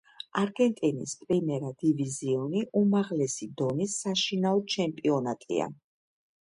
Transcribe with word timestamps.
არგენტინის 0.43 1.11
პრიმერა 1.19 1.69
დივიზიონი 1.83 2.63
უმაღლესი 2.83 3.51
დონის 3.63 3.97
საშინაო 4.07 4.67
ჩემპიონატია. 4.79 5.75